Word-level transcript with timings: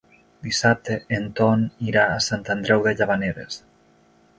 Dissabte 0.45 0.97
en 1.19 1.29
Ton 1.41 1.67
irà 1.91 2.09
a 2.15 2.19
Sant 2.31 2.51
Andreu 2.59 2.87
de 2.91 2.97
Llavaneres. 2.99 3.65